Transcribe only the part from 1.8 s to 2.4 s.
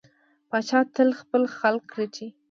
رټي.